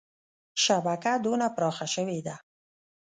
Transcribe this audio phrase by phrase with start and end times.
[0.63, 2.35] شبکه دونه پراخه شوې ده.